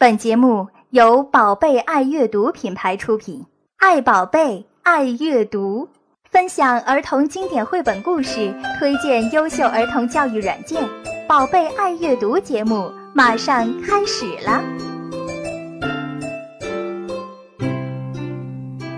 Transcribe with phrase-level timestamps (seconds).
[0.00, 3.44] 本节目由宝贝爱阅读品牌出品，
[3.76, 5.90] 爱宝贝，爱阅读，
[6.24, 10.88] 分享儿童经典绘本故事，推荐优秀儿童教育软件。
[11.28, 14.64] 宝贝爱阅读节目马上开始了。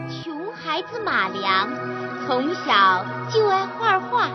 [0.09, 1.69] 熊孩子马良
[2.29, 4.31] 从小就爱画画。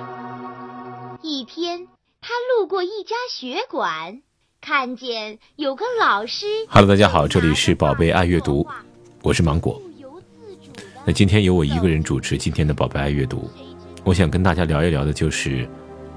[1.22, 1.88] 一天，
[2.20, 4.22] 他路过一家学馆。
[4.68, 6.46] 看见有个老师。
[6.68, 8.68] Hello，大家好，这里是宝贝爱阅读，
[9.24, 9.82] 我是芒果。
[11.06, 13.50] 那今天由我一个人主持今天的宝贝爱阅读，
[14.04, 15.66] 我想跟大家聊一聊的就是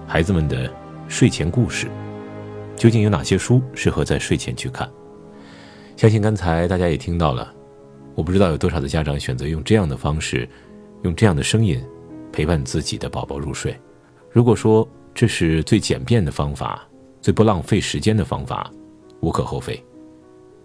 [0.04, 0.68] 孩子们的
[1.06, 1.86] 睡前故事，
[2.74, 4.90] 究竟有哪些书适合在睡前去看？
[5.96, 7.54] 相信刚才大家也听到了，
[8.16, 10.48] 我不知道有多少的家长选择用这样的方式，
[11.04, 11.80] 用这样的声音
[12.32, 13.80] 陪伴自己的宝宝入睡。
[14.28, 16.84] 如果说这是最简便的方法。
[17.20, 18.70] 最不浪费时间的方法，
[19.20, 19.82] 无可厚非。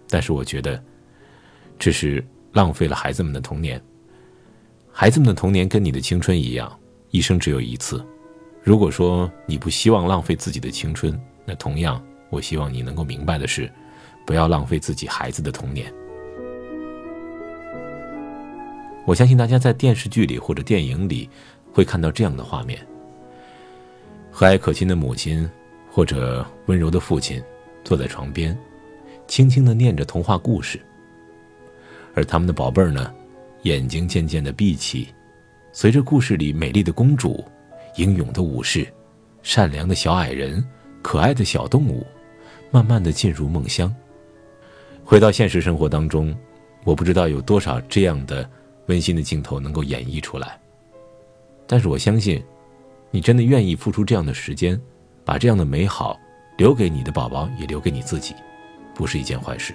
[0.08, 0.82] 但是我觉得，
[1.78, 3.80] 这是浪费了孩子们的童年。
[4.90, 6.72] 孩子们的童年跟你的青春一样，
[7.10, 8.04] 一生只有一次。
[8.62, 13.70] 如果说你不希望浪费自己的青春，那同样，我希望你能够明白的是，
[14.26, 15.92] 不要浪费自己孩子的童年。
[19.04, 21.28] 我相信大家在电视剧里或者电影里，
[21.72, 22.84] 会看到这样的画面：
[24.32, 25.48] 和蔼可亲的母亲。
[25.96, 27.42] 或者温柔的父亲
[27.82, 28.54] 坐在床边，
[29.26, 30.78] 轻轻的念着童话故事。
[32.14, 33.14] 而他们的宝贝儿呢，
[33.62, 35.08] 眼睛渐渐的闭起，
[35.72, 37.42] 随着故事里美丽的公主、
[37.96, 38.86] 英勇的武士、
[39.42, 40.62] 善良的小矮人、
[41.00, 42.06] 可爱的小动物，
[42.70, 43.90] 慢慢的进入梦乡。
[45.02, 46.36] 回到现实生活当中，
[46.84, 48.46] 我不知道有多少这样的
[48.88, 50.60] 温馨的镜头能够演绎出来。
[51.66, 52.44] 但是我相信，
[53.10, 54.78] 你真的愿意付出这样的时间。
[55.26, 56.18] 把这样的美好
[56.56, 58.32] 留给你的宝宝，也留给你自己，
[58.94, 59.74] 不是一件坏事。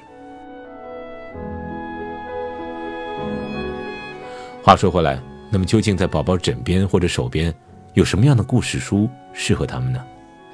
[4.63, 7.53] 话说回来，那么究竟在宝宝枕边或者手边
[7.95, 10.01] 有什么样的故事书适合他们呢？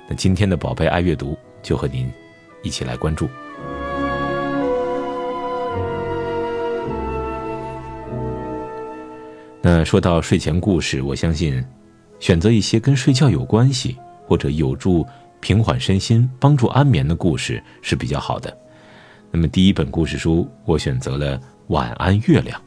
[0.10, 2.12] 那今天的宝贝爱阅读就和您
[2.64, 3.30] 一起来关注。
[9.62, 11.64] 那说到睡前故事，我相信
[12.20, 13.96] 选择一些跟睡觉有关系。
[14.28, 15.06] 或者有助
[15.40, 18.56] 平缓身心、帮助安眠的故事是比较好的。
[19.32, 22.60] 那么，第一本故事书我选择了《晚安月亮》。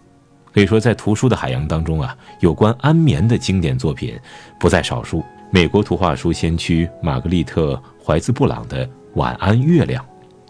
[0.53, 4.19] 可以说，在图书的海洋当中啊，有关安眠的经典作品
[4.59, 5.23] 不在少数。
[5.53, 10.05] 美国图画书先驱玛格丽特·怀兹·布朗的《晚安月亮》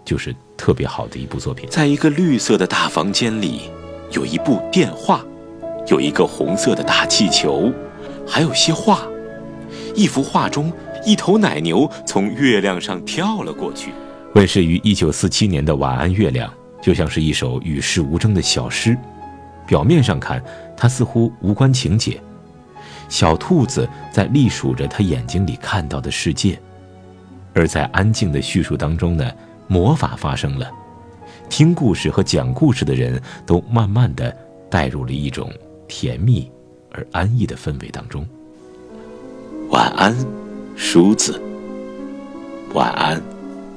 [0.04, 1.68] 就是特别好的一部作品。
[1.70, 3.70] 在一个绿色的大房间里，
[4.10, 5.24] 有一部电话，
[5.86, 7.72] 有一个红色的大气球，
[8.26, 9.06] 还有些画。
[9.94, 10.72] 一幅画中。
[11.04, 13.90] 一头奶牛从月亮上跳了过去。
[14.34, 16.48] 问世于一九四七年的《晚安月亮》，
[16.80, 18.96] 就像是一首与世无争的小诗。
[19.66, 20.42] 表面上看，
[20.76, 22.20] 它似乎无关情节。
[23.08, 26.60] 小兔子在隶数着它眼睛里看到的世界，
[27.54, 29.30] 而在安静的叙述当中呢，
[29.66, 30.70] 魔法发生了。
[31.48, 34.36] 听故事和讲故事的人都慢慢的
[34.70, 35.50] 带入了一种
[35.88, 36.50] 甜蜜
[36.92, 38.24] 而安逸的氛围当中。
[39.70, 40.39] 晚安。
[40.76, 41.40] 梳子，
[42.72, 43.22] 晚安，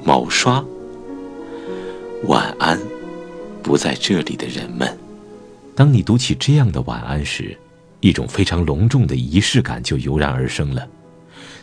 [0.02, 0.64] 毛刷。
[2.24, 2.78] 晚安，
[3.62, 4.98] 不在这里的人们。
[5.74, 7.56] 当你读起这样的晚安时，
[8.00, 10.86] 一种非常隆重的仪式感就油然而生了。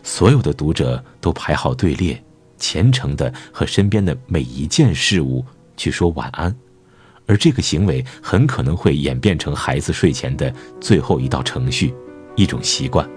[0.03, 2.21] 所有的读者都排好队列，
[2.57, 5.43] 虔诚的和身边的每一件事物
[5.75, 6.55] 去说晚安，
[7.25, 11.93] 而这个行为很可能会演变成孩子睡前的最后一道程序，
[12.35, 13.09] 一种习惯。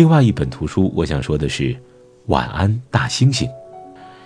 [0.00, 1.64] 另外一本图书，我想说的是
[2.28, 3.44] 《晚安大猩猩》。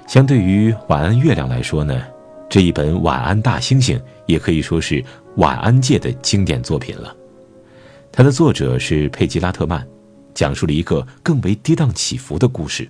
[0.06, 2.00] 相对于《晚安月亮》来说呢，
[2.48, 5.04] 这一本《晚安大猩猩》也可以说是
[5.38, 7.12] 晚安界的经典作品了。
[8.12, 9.84] 它的作者是佩吉拉特曼，
[10.32, 12.88] 讲述了一个更为跌宕起伏的故事。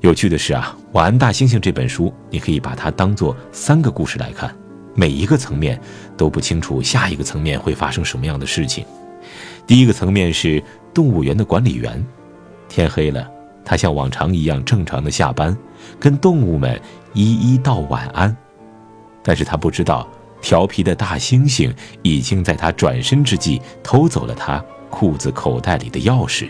[0.00, 4.52] 有趣的是啊，《晚安大猩猩》这本书，你可以把它当做三个故事来看，
[4.96, 5.80] 每一个层面
[6.16, 8.84] 都不清楚下一个层面会发生什么样的事情。
[9.68, 10.60] 第一个层面是。
[10.96, 12.02] 动物园的管理员，
[12.70, 13.30] 天黑了，
[13.62, 15.54] 他像往常一样正常的下班，
[16.00, 16.80] 跟动物们
[17.12, 18.34] 一一道晚安。
[19.22, 20.08] 但是他不知道，
[20.40, 21.70] 调皮的大猩猩
[22.00, 26.48] 已经在他转身之际偷走了他裤子口袋里的钥匙，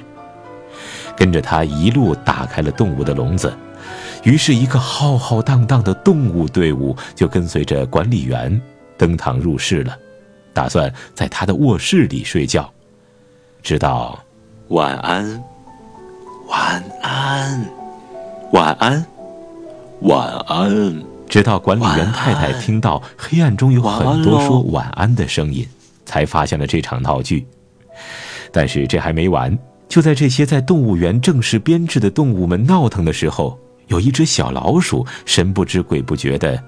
[1.17, 3.53] 跟着他一路打开了动物的笼子。
[4.23, 8.63] 于是，一个浩浩荡荡的动物队伍就跟随着管理员
[8.97, 9.99] 登堂入室了，
[10.53, 12.73] 打算在他的卧室里睡觉。
[13.61, 14.17] 直到
[14.71, 15.45] 晚安，
[16.49, 17.65] 晚安，
[18.53, 19.07] 晚安，
[20.01, 25.15] 晚安，直到管理员太太听到黑暗中有很多说晚安。
[25.15, 25.65] 的声音，
[26.05, 27.47] 才发现了这场闹剧。
[28.51, 29.57] 但是这还没完，
[29.89, 36.61] 就在这些在动物园正式编制的动物们闹腾的时候，有一只小老鼠神不知鬼不觉的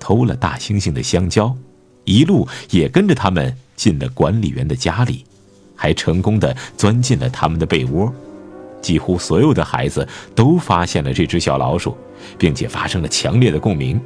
[0.00, 1.56] 偷了大猩猩的香蕉，
[2.02, 5.24] 一路也跟着他们进了管理员的家里。
[5.76, 8.12] 还成功的钻进了他们的被窝，
[8.80, 11.96] 几乎所有的孩子都发现了这只小老鼠，
[12.38, 14.00] 并且发生了强烈的共鸣，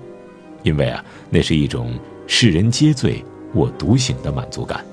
[0.62, 1.96] 因为啊，那是一种
[2.26, 3.25] 世人皆醉
[3.55, 4.84] 我独醒的满足感。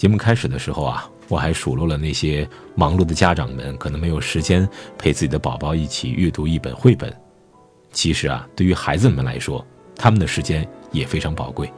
[0.00, 4.66] 节目开始的时候啊，我还数落了那些忙碌的家长们，可能没有时间
[4.96, 7.14] 陪自己的宝宝一起阅读一本绘本。
[7.92, 9.62] 其实啊，对于孩子们来说，
[9.94, 11.70] 他们的时间也非常宝贵。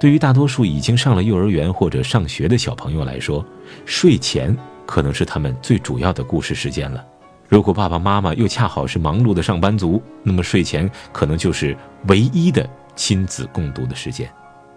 [0.00, 3.46] 对于大多数已经上了幼儿园或者上学的小朋友来说，
[3.86, 7.06] 睡前可能是他们最主要的故事时间了。
[7.48, 11.76] 如果爸爸妈妈又恰好是忙碌的上班族，那么睡前可能就是
[12.08, 14.28] 唯一的亲子共读的时间。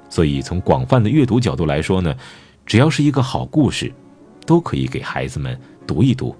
[0.09, 2.15] 所以，从广泛的阅读角度来说呢，
[2.65, 3.91] 只要是一个好故事，
[4.45, 6.35] 都可以给孩子们读一读，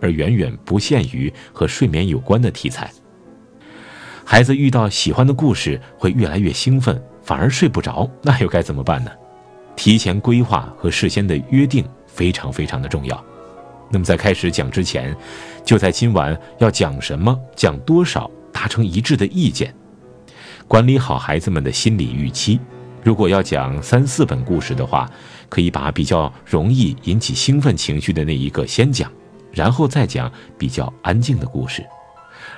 [0.00, 2.90] 而远远不限于和睡眠有关的题材。
[4.24, 9.10] 孩子遇到喜欢的故事会越来越兴奋，反而睡不着，那又该怎么办呢？
[9.76, 13.24] 提前规划和事先的约定非常非常的重要。
[13.90, 15.16] 那么在开始讲之前，
[15.64, 19.74] 就在今晚要讲什么、讲多少，达成一致的意见，
[20.66, 22.60] 管理好孩子们的心理预期。
[23.02, 25.10] 如果要讲三四本故事的话，
[25.48, 29.10] 可以把比较容易引起兴奋情绪的那一个先讲，
[29.52, 31.84] 然后再讲比较安静的故事。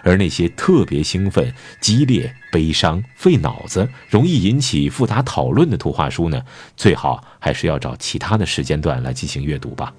[0.03, 6.43] 而那些特别兴奋、激烈、悲伤、费脑子、容易引起复杂讨论的图画书呢，
[6.75, 9.93] 最好还是要找其他的时间段来进行阅读吧。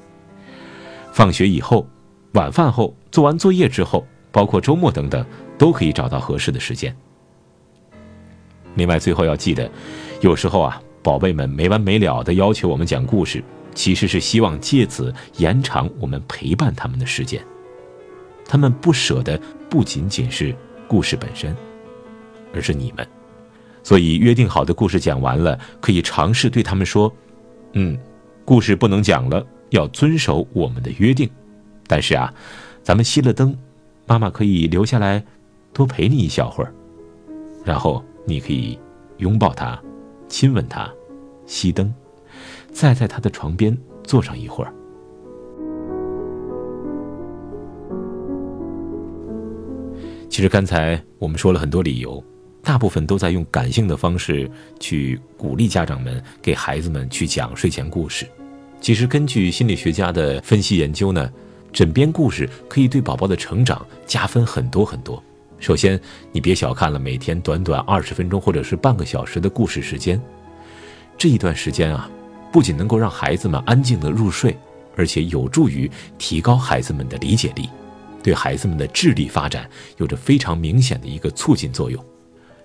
[1.13, 1.87] 放学以后、
[2.33, 5.23] 晚饭后、做完作业之后，包括周末等等，
[5.57, 6.95] 都可以找到合适的时间。
[8.75, 9.69] 另外，最后要记得，
[10.21, 17.43] 有时候啊，宝贝们没完没了的要求我们讲故事，其实是希望借此延长我们陪伴他们的时间。
[18.45, 20.55] 他们不舍的不仅仅是
[20.87, 21.55] 故事本身，
[22.53, 23.05] 而是你们。
[23.83, 27.11] 所以，约定好的故事讲完了，可以尝试对他们说
[27.73, 27.97] ：“嗯，
[28.45, 31.27] 故事不能讲了，要遵守我们的约定。
[31.87, 32.31] 但是啊，
[32.83, 33.57] 咱们熄了灯，
[34.05, 35.23] 妈妈可以留下来
[35.73, 36.71] 多陪你一小会儿，
[37.65, 38.77] 然后。”你可以
[39.17, 39.81] 拥抱他，
[40.31, 40.89] 亲吻他，
[41.45, 41.93] 熄灯，
[42.71, 44.73] 再在他的床边坐上一会儿。
[50.29, 52.23] 其实刚才我们说了很多理由，
[52.63, 54.49] 大部分都在用感性的方式
[54.79, 58.25] 去鼓励家长们给孩子们去讲睡前故事。
[58.79, 61.29] 其实根据心理学家的分析研究呢，
[61.73, 65.21] 枕边故事可以对宝宝的成长加分很多很多。
[65.61, 65.97] 首先，
[66.31, 70.19] 你别小看了每天短短二十分钟或者是半个小时的故事时间，
[71.19, 72.09] 这一段时间啊，
[72.51, 74.57] 不仅能够让孩子们安静的入睡，
[74.97, 77.69] 而且有助于提高孩子们的理解力，
[78.23, 82.03] 对孩子们的智力发展有着非常明显的一个促进作用。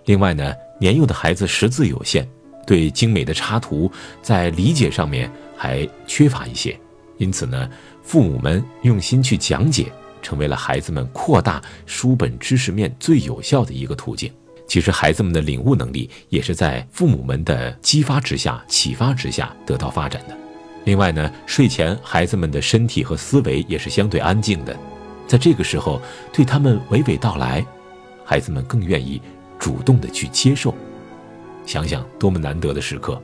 [0.07, 2.27] 另外呢，年幼的孩子识字有限，
[2.67, 6.75] 对精美的插图在理解上面还缺乏一些，
[7.19, 7.69] 因此呢，
[8.03, 9.93] 父母们用心去讲解。
[10.27, 14.29] 成为了孩子们扩大书本知识面最有效的一个途径。
[14.67, 20.37] 其实，孩子们的领悟能力也是在父母们的激发之下、启发之下得到发展的。
[20.85, 24.77] 另外呢，睡前孩子们的身体和思维也是相对安静的，
[25.29, 26.03] 在这个时候
[26.33, 27.65] 对他们娓娓道来，
[28.25, 29.23] 孩子们更愿意
[29.61, 30.75] 主动的去接受。
[31.65, 33.23] 想想多么难得的时刻！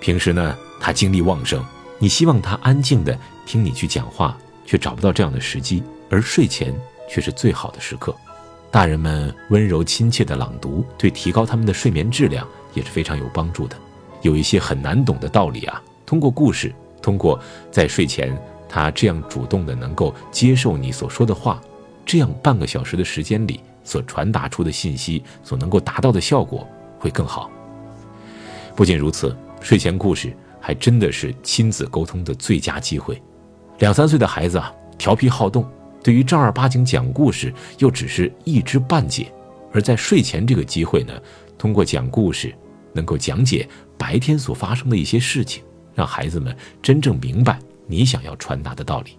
[0.00, 1.64] 平时呢，他精力旺盛，
[2.00, 3.16] 你希望他安静的
[3.46, 4.36] 听你去讲话。
[4.64, 6.74] 却找不到这样的时机，而睡前
[7.08, 8.14] 却是最好的时刻。
[8.70, 13.76] 大人们温柔亲切的朗读，对提高他们的睡眠质量也是非常有帮助的。
[14.22, 17.38] 有一些很难懂的道理啊，通过故事，通过
[17.70, 18.34] 在睡前
[18.68, 21.60] 他这样主动的能够接受你所说的话，
[22.06, 26.66] 这样半个小时的时间里所传达出的信息所能够达到的效果
[26.98, 27.50] 会更好。
[28.74, 33.20] 不仅如此，睡前故事还真的是亲子沟通的最佳机会。
[33.78, 35.68] 两三岁的孩子啊，调皮好动，
[36.02, 39.32] 对于正儿八经讲故事又只是一知半解，
[39.72, 41.12] 而在睡前这个机会呢，
[41.58, 42.54] 通过讲故事，
[42.92, 45.62] 能够讲解白天所发生的一些事情，
[45.94, 49.18] 让孩子们真正明白你想要传达的道理。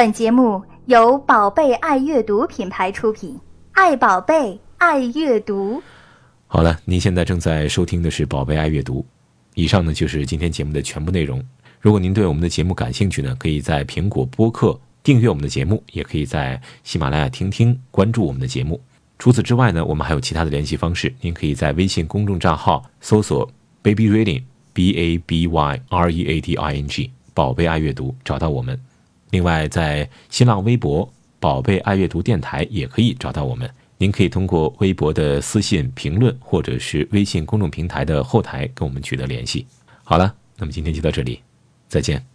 [0.00, 3.38] 本节目由宝贝爱阅读品牌出品，
[3.72, 5.82] 爱宝贝，爱阅读。
[6.46, 9.04] 好了，您现在正在收听的是宝贝爱阅读。
[9.56, 11.44] 以上呢就是今天节目的全部内容。
[11.80, 18.80] 如果您对我们的节目感兴趣呢，可以在苹果播客订阅我们的节目，也可以在喜马拉雅听听关注我们的节目。
[19.18, 23.46] 除此之外呢，我们还有其他的联系方式，您可以在微信公众账号搜索
[23.82, 24.42] “baby reading”
[24.72, 28.80] b a b y r e a d i n g，宝贝爱阅读，找到我们。
[29.30, 33.70] 另外，在新浪微博“宝贝爱阅读电台”也可以找到我们。
[33.98, 39.66] 您可以通过微博的私信评论，或者是微信公众平台的后台跟我们取得联系。
[40.02, 41.40] 好了，那么今天就到这里，
[41.88, 42.30] 再见。